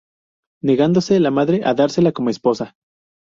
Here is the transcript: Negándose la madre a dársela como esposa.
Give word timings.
Negándose 0.63 1.19
la 1.19 1.29
madre 1.29 1.61
a 1.63 1.75
dársela 1.75 2.11
como 2.11 2.31
esposa. 2.31 2.73